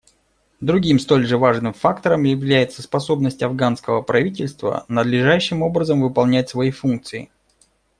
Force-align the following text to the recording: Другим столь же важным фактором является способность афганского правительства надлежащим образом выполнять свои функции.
Другим 0.61 0.97
столь 0.97 1.27
же 1.27 1.37
важным 1.37 1.73
фактором 1.73 2.23
является 2.23 2.81
способность 2.81 3.43
афганского 3.43 4.01
правительства 4.01 4.83
надлежащим 4.87 5.61
образом 5.61 6.01
выполнять 6.01 6.49
свои 6.49 6.71
функции. 6.71 7.29